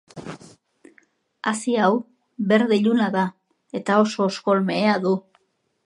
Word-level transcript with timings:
Hazi 1.51 1.75
hau 1.83 1.91
berde 2.53 2.81
iluna 2.83 3.13
da 3.17 3.29
eta 3.81 4.01
oso 4.07 4.27
oskol 4.31 4.69
mehea 4.73 4.99
du. 5.07 5.19